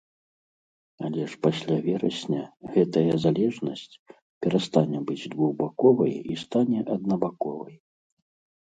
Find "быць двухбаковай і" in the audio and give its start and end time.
5.11-6.43